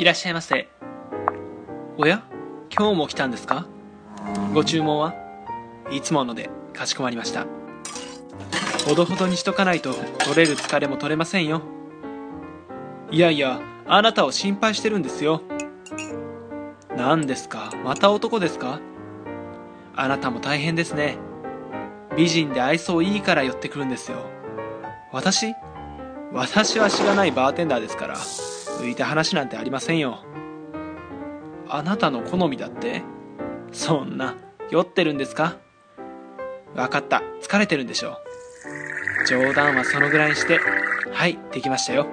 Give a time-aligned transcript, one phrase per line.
[0.00, 0.68] いらっしゃいませ。
[1.96, 2.22] おや？
[2.70, 3.66] 今日も来たんですか？
[4.54, 5.12] ご注文は？
[5.90, 7.46] いつものでかしこまりました。
[8.86, 11.62] ほどほどにしとかないと取れる疲れも取れませんよ。
[13.10, 15.42] いやいや、あなたを心配してるんですよ。
[16.96, 17.72] 何ですか？
[17.84, 18.78] また男ですか？
[19.96, 21.16] あなたも大変ですね。
[22.16, 24.18] 美人で愛想いいから寄ってくるんですよ。
[25.12, 25.54] 私？
[26.32, 28.16] 私はしがないバーテンダーですから、
[28.82, 30.24] 浮いた話なんてありませんよ。
[31.68, 33.02] あなたの好みだって？
[33.72, 34.36] そんな、
[34.70, 35.56] 酔ってるんですか？
[36.74, 38.10] わかった、疲れてるんでしょ
[39.24, 39.26] う。
[39.26, 40.60] 冗談はそのぐらいにして、
[41.12, 42.06] はい、できましたよ。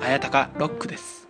[0.00, 1.28] 綾鷹ロックです。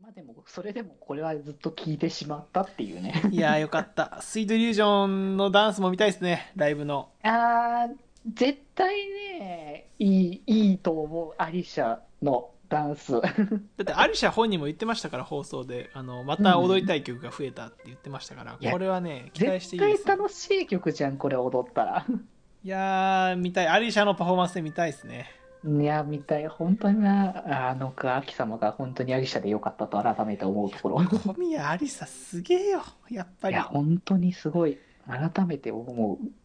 [0.00, 3.22] まあでも、それでもこれはずっと聞いてしまったっていうね。
[3.30, 4.18] いやーよかった。
[4.22, 7.10] スイートイリュージョンのダンスも見たいですね、ライブの。
[7.22, 7.94] あー、
[8.32, 8.94] 絶対
[9.38, 13.12] ね、いい、いいと思う、アリシャのダンス。
[13.20, 15.90] だってアリシャ本人も言ってましたから放送で。
[15.92, 20.06] あのまた踊りたい曲が増えたって言ってましたから、いやこれはね期待して絶いいですよ。
[20.06, 22.06] 対楽しい曲じゃん、これ踊ったら。
[22.64, 23.68] いやー見たい。
[23.68, 25.26] アリシャのパフォーマンスで見たいですね。
[25.66, 30.96] いや、みたい、本当にな、あの、アキ様が本当にアリシャでよかったと改めて思うところ。
[31.04, 33.54] 小宮アリサすげえよやっぱり。
[33.54, 36.43] いや、本当にすごい、改めて思う、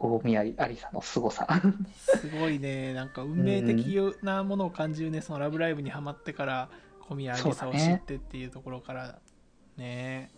[0.00, 1.46] こう、宮アリサの凄さ。
[1.96, 6.70] すごいねなんか運命的なものを感じるねその「ラブライブ!」にハマってから
[7.06, 9.18] 小宮アリサを知ってっていうところから
[9.76, 10.30] ね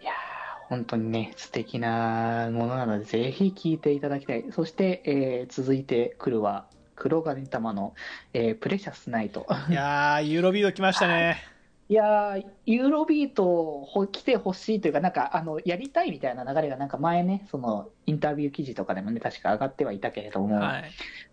[0.00, 4.46] いやー、本当にね、素敵なものなので、ぜひ聴いていただきたい。
[4.52, 6.66] そして、えー続いてくるは、
[6.96, 7.94] 黒金玉の、
[8.32, 9.46] えープレシャスナイト。
[9.68, 11.59] いやーユーロビート来ましたねい
[11.94, 20.90] やー、ユーロビートほ来てほしいというか、なんか、あの、やりたいみたいな流れが、なんか前ね、その、インタビュー記事とかでもね、確か上がってはいたけれども、はい。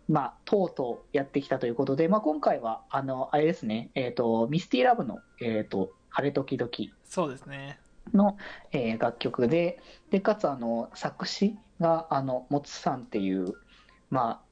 [0.09, 6.71] まあ、とうとうやってきたということで、まあ、今回は、あの、あれですね、えっ、と、ミスティラブの、えっ、と、晴れ時々
[7.03, 7.79] そうですね。
[8.13, 8.37] の、
[8.71, 13.53] えー楽曲で、で、かつ、あの、作詞が、あの、もつさんっていう、
[14.09, 14.47] まあ、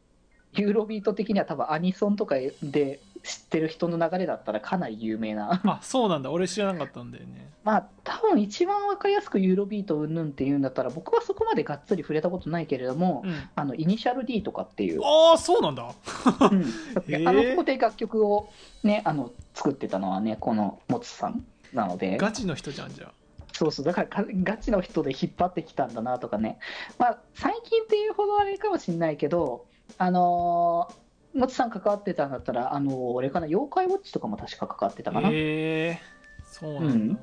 [0.54, 6.30] ユーロビート的には多分アニソンとかで知ってる人の流れだったらかなり有名な、あそうなんだ。
[6.32, 7.50] 俺知らなかったんだよね。
[7.64, 13.50] まあ、多分一番わかりやすくユーロビートうんぬんっていうんだったら、僕はそこまでがっつり触れたことないけれども、うん。
[13.56, 15.84] あの、イニシャル D とかっていう、ああそうなんだ。
[15.84, 18.50] うん、あの、ここで楽曲を
[18.84, 21.44] ね、あの、作ってたのはね、このもつさん
[21.74, 23.12] なので、ガチの人じゃんじゃあ。
[23.52, 26.60] そうそう、だからかガチの人で引っ張ってきたんだなとかね、
[27.00, 29.66] まあ、最近っていうほどあれかもしれないけど、
[29.98, 31.05] あのー、
[31.36, 35.30] もつさん関わってたんだったら、あのー、俺かな、妖怪ウォッチとかも確か関わってたかな。
[35.30, 36.00] へえ
[36.44, 37.20] そうなんだ、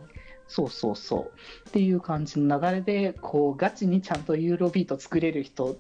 [0.47, 1.33] そうそうそ
[1.65, 1.69] う。
[1.69, 5.79] っていう感じの流れで、こう、ガチにちゃんとユーロビート作れる人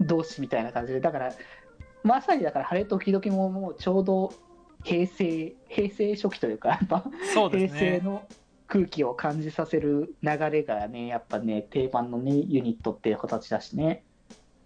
[0.00, 1.32] 同士みたいな感じで、だから、
[2.02, 4.32] まさにだから、晴れ時々ももうちょうど
[4.82, 7.04] 平成、平成初期というか、やっぱ、
[7.34, 8.26] そうで平成の
[8.68, 14.02] 空気を感じさせる流れがね、やっぱね、定番のね、ユニットっていう形だしね。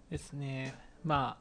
[0.09, 0.73] ですね
[1.03, 1.40] まあ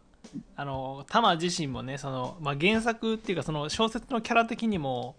[0.57, 5.17] あのタマ自身もねその、まあ、原作っていうかその小説のキャラ的にも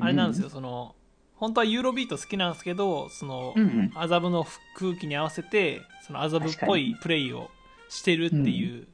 [0.00, 0.94] あれなんですよ、その
[1.36, 3.92] 本当はユーロビート好きなんですけどその、うんうん。
[3.94, 4.46] 麻布の
[4.76, 7.50] 空気に合わせてその麻布っぽいプレイを
[7.88, 8.86] してるっていう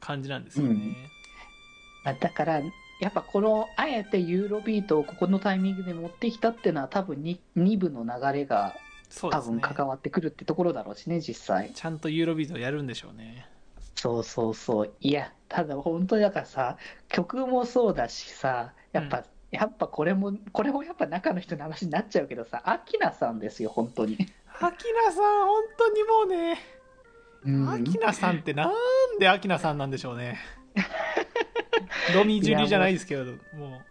[0.00, 0.96] 感じなんですよね、うん。
[2.04, 2.60] まあだから、
[3.00, 8.74] やっぱこの、あえてユーロビートをここのタイミングで持ってきたっていうのは、多分 2, 2部の流れが
[9.20, 11.72] 多分関わってくるってところだろうしね、実際。
[11.74, 13.46] ちゃんとユーロビートをやるんでしょうね
[13.94, 14.94] そうそうそう。
[15.00, 16.76] いや、ただ本当にだからさ、
[17.08, 24.16] 曲もそうだしさ、やっぱ、うんやっぱこれも、これもやっぱ中の人の話になっちゃうけどさ、アキナさんですよ、本当に。
[24.60, 26.58] アキナさん本当にもうね
[27.44, 28.72] うんアキナさんってなん
[29.18, 30.38] でアキナさんなんでしょうね
[32.14, 33.38] ロミジュリじゃないですけどもう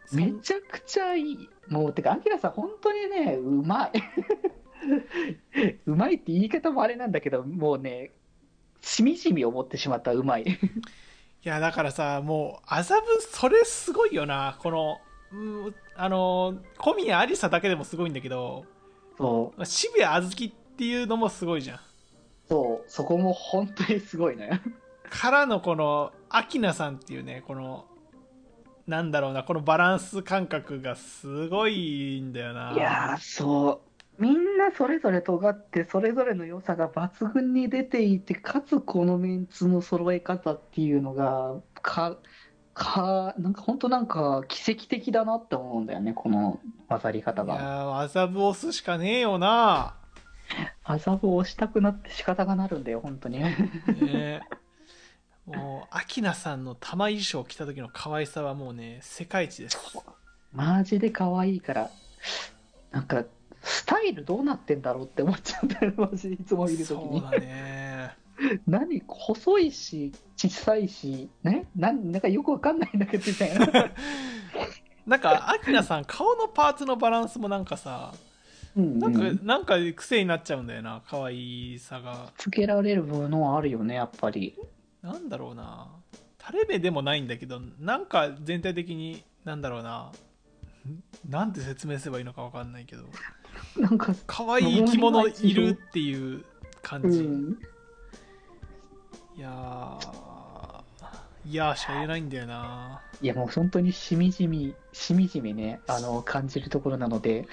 [0.05, 1.49] そんめちゃくちゃいい。
[1.67, 3.91] もう、てか、アキラさん、本当にね、うまい。
[5.85, 8.11] うまいって言い方もあれなんだけど、もうね、
[8.81, 10.43] しみじみ思ってしまった、うまい。
[11.41, 14.99] いやだからさもう麻布それすごいよなこの
[15.31, 18.65] うんあの小宮ありさだけでもすごいんだけど
[19.17, 21.79] そう、渋谷あずきっていうのもすごいじゃん
[22.49, 24.61] そう、そこも本当にすごいね。
[25.09, 27.85] からのこのアキナさんっていうねこの
[28.85, 33.88] なんだろうなこのバランス感覚がすごいんだよないやー、そう。
[34.19, 42.17] みんなそれぞれ尖って、それぞれの良さが抜群に出ていて、かつこのメンツの揃え方っていうのが、か、
[42.73, 49.95] か、なんか本当なんか奇跡的だなって思うんだよね、この混ざり方いや麻布押すしかねえよな。
[50.83, 53.39] 麻布を押したくなって仕方がなるんだよ、本当に。
[53.39, 54.41] ね。
[55.45, 59.77] もうアキナさんの玉衣装着た時の可愛さはもうね世界一です。
[60.53, 61.89] マジで可愛いから、
[62.91, 63.23] なんか、
[63.61, 67.21] スタイルどうなってんだろうって思っちゃうんだよ、マジでいつも見るときに。
[67.21, 68.15] そうだね。
[68.67, 71.67] 何細いし、小さいし、ね？
[71.75, 73.67] なんなんかよくわかんないんだけど、みたいな。
[75.05, 78.13] なんかアキナさん顔のパーツのバランスもなんかさ
[78.75, 82.31] うんなんか、うんなんか癖になっちゃうんだよな可愛さが。
[82.37, 84.55] つけられるものはあるよね、やっぱり。
[85.01, 85.87] なんだろうな。
[86.45, 90.11] 垂れ目でもないんだけどなんか全体的になんだろうな。
[91.27, 93.03] なんて説明すればいいのかわかんないけど
[93.77, 96.43] なんか、可愛い生き物いるっていう
[96.81, 97.57] 感じ、うん。
[99.35, 100.19] いやー
[101.45, 107.47] いやーしか言えないんだよないやもう本当にしみじみ、しみじみね、あの、感じるところなので、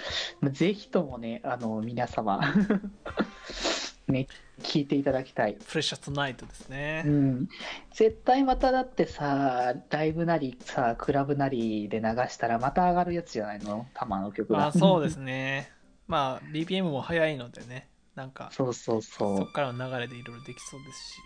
[0.50, 2.40] ぜひともね、あの、皆様、
[4.08, 4.28] ね、
[4.60, 5.56] 聞いていただきたい。
[5.66, 7.48] プレシャスナイトですねう、ん。
[7.92, 13.86] 絶対まただってさ、ライブなりさ、クラブなりで流したらまた上がるやつじゃないの？
[13.94, 14.58] 玉の曲が。
[14.58, 15.72] まあそうですね
[16.08, 21.18] まあ BPM も速いのでねなんかそうそうそそっからの流れでいろいろできそうですし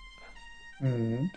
[0.80, 0.86] う。
[0.86, 1.30] うん。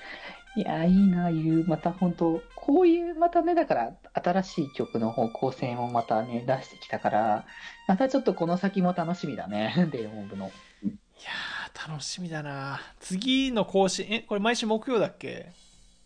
[0.56, 7.46] いや、いいな、いう、また本当、こういう、またね、だから、新しい曲の方向性もまたね、出してきたから、
[7.88, 10.52] またちょっとこの先も楽しみだね、デイモンブの。
[10.84, 10.88] い
[11.26, 15.54] やー楽しみだな次の更新えこれ毎週木曜だっけ？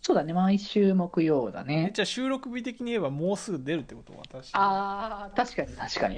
[0.07, 1.91] そうだね、毎週木曜だえね。
[1.93, 4.13] じゃあ収録日的に言えばもうすぐ出るってこと？
[4.17, 6.17] 私あー、確かに確かに。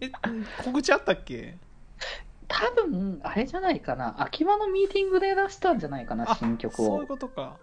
[0.00, 0.10] え
[0.64, 1.56] 告知あったっけ？
[2.48, 7.06] 多分、あれじゃないかな、秋葉のミーティングで出したんじゃないかな、あ新曲をそういう。
[7.06, 7.58] ことか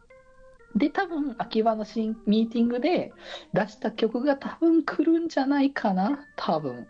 [0.77, 3.11] で、多分、秋葉の新ミーティングで
[3.51, 6.87] 出した曲が多分来るんじゃないかな、多分。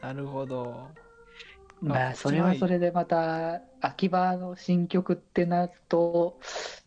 [0.00, 0.88] なるほど
[1.82, 6.38] まあ、あそれはそれでまた、秋葉の新曲ってなると、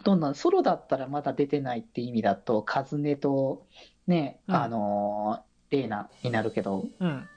[0.04, 3.66] どんな、ソロだったらまだ出てないって意味だと、カズネと、
[4.08, 4.56] ね、うん。
[4.56, 7.28] あのー、レーナになるけど、うん。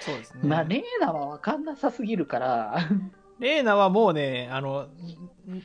[0.00, 0.48] そうですね。
[0.48, 2.78] まあ、レーナは分かんなさすぎるから、
[3.40, 4.88] レーナはもうねあのん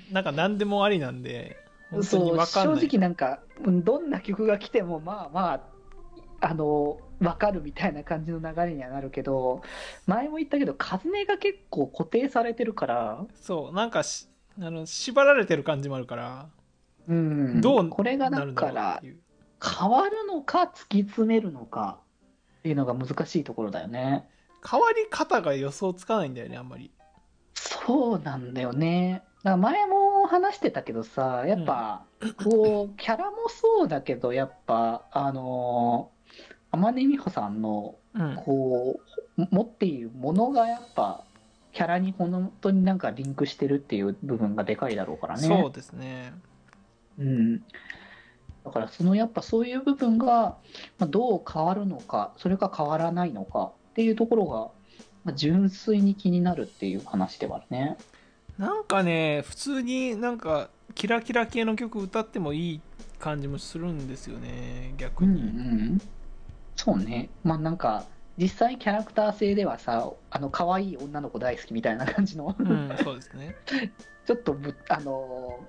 [0.10, 1.58] なんか何でもありなんで
[1.92, 2.82] 本当にそう、分かんない。
[2.82, 5.75] 正直なんか、うんどんな曲が来ても、まあまあ、
[6.46, 9.64] あの、わかるみたいな感じの流れにはなるけど、
[10.06, 14.30] 前も言ったけど、カズネが結構固定されてるから、そうなんかし
[14.62, 16.50] あの縛られてる感じもあるから、
[17.08, 22.00] うん、どうこれがだから変わるのか突き詰めるのか
[22.60, 24.28] っていうのが難しいところだよね。
[24.70, 26.92] 変わり方が予想つかないんだよねあんまり
[27.54, 29.24] そうなんだよね。
[29.44, 32.06] だから前も話してたけどさ、やっぱ、
[32.44, 36.15] こう、キャラもそうだけど、やっぱ、あのー、
[36.75, 39.00] 天音美穂さんの、うんこ
[39.38, 41.24] う、持っているものがやっぱ、
[41.74, 45.48] キャラに本当になんかリンクしてるっていう部分がでかいだろうからね。
[45.48, 46.33] そうですね
[47.19, 47.60] うん。
[48.63, 50.57] だからそのやっぱそういう部分が
[50.98, 54.69] まあどう変わるのか、それか変わらないのかっていうところが、
[55.25, 57.98] まあ、純粋に気になるっていう話ではあるね。
[58.57, 62.81] なんかね普通になんかキラキラ系の曲歌ってもいい
[63.19, 66.01] 感じもするんですよね逆うんうに、ん。
[66.86, 67.30] そうね。
[67.44, 68.06] まあなんか、
[68.38, 73.56] 実際キャラクター性ではさ、あの可愛い女の子大好きみたいな感じの、うん、そうですね。
[74.28, 75.60] ちょっとぶあの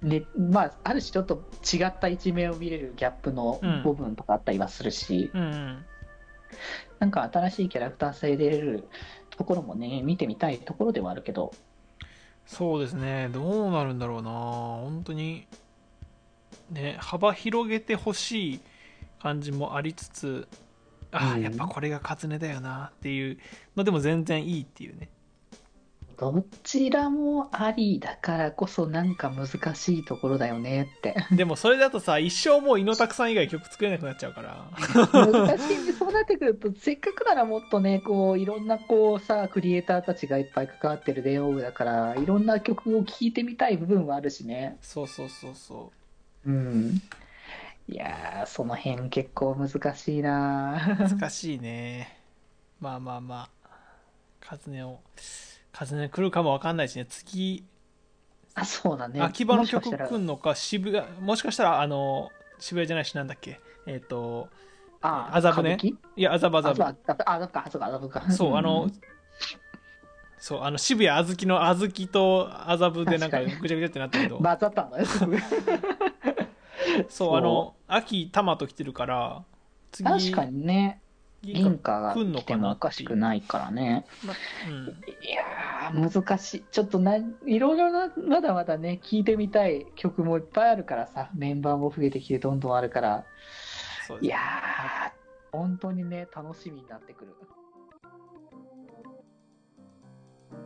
[0.00, 1.42] ね、まあ、ある種ちょっと
[1.76, 3.82] 違った一面を見れるギャップのうん。
[3.82, 5.84] 部分とかあったりはするし、うんうん。
[7.00, 8.88] なんか新しいキャラクター性で出れる
[9.30, 11.52] ところもね、見てみたいところではあるけど、
[12.46, 13.28] そうですね。
[13.32, 14.30] どうなるんだろうな。
[14.30, 15.46] 本当に
[16.70, 18.60] ね幅広げてほしい
[19.20, 20.48] 感じもありつつ
[21.12, 21.42] ああ、うん。
[21.42, 23.38] やっぱこれがカツネだよなっていう。
[23.76, 25.08] のでも全然いいっていうね。
[26.18, 31.14] どちらもありだからこそなんか難しいところだよねって。
[31.30, 34.68] でもそれだとさ一生もう猪拓さん以外曲作れなくなっちゃうから。
[35.12, 44.76] 難しいそうなってくるとせっかくならもっとねこういろんなこうさクリエイターたちがいっぱい関わってる電王部だからいろんな曲を聴いてみたい部分はあるしね。
[44.80, 45.92] そうそうそうそ
[46.44, 47.00] うん
[47.88, 52.20] いやーその辺結構難しいうな難しいね。
[52.80, 53.68] まあまあまあ。
[54.40, 55.00] カズネを
[55.72, 57.06] カズネ来るかもわかんないしね。
[57.06, 57.64] 次
[58.54, 59.20] あそうだね。
[59.20, 63.60] 秋葉の曲来んのか渋谷もしかしたらあの渋谷じゃないしなんだっけ？
[63.86, 64.48] えっ、と
[65.00, 65.78] あ麻布ね。
[66.16, 66.82] いや麻布麻布。
[66.82, 68.30] あかそうか麻布か。
[68.30, 68.92] そう、あのん、
[70.38, 75.38] そう、あの、渋谷あずきのあずきと麻布でなんかぐちゃぐちゃってなったけど、 混ざったんだねすごい
[77.10, 79.44] そう、あの、秋、玉と来てるから、
[79.92, 81.00] 次、確かにね
[81.42, 84.04] 銀貨が来んの来てもおかしくないからね。
[84.68, 84.86] うん、
[85.22, 86.64] いやー、難しい。
[86.70, 93.24] ちょっとな、いろいろな、まだまだね、聴いてみたい曲もいっぱいあるからさ、メンバーも増えてきてどんどんあるから、
[94.06, 97.34] そうですいやー、本当にね、楽しみになってくる。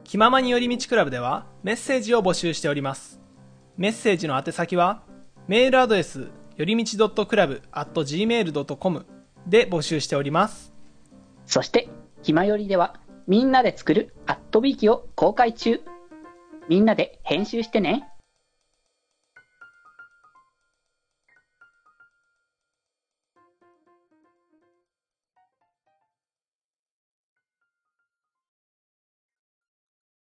[0.04, 3.20] 気ままに寄り道クラブではメッセージを募集しております。
[3.76, 5.02] メッセージの宛先は、
[5.52, 9.06] メールアドレス、よりみち .club.gmail.com
[9.46, 10.72] で募集しております。
[11.44, 11.90] そして、
[12.22, 15.82] ひまよりでは、みんなで作るアットビーキを公開中。
[16.70, 18.08] みんなで編集してね。